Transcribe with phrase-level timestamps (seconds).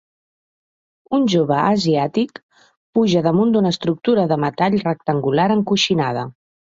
[1.17, 2.41] Un jove asiàtic
[2.97, 6.25] puja damunt d'una estructura de metall rectangular encoixinada.